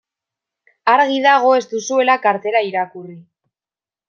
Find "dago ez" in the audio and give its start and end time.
1.25-1.61